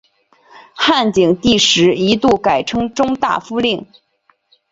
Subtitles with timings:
[0.73, 3.85] 汉景帝时一度改称中大夫令。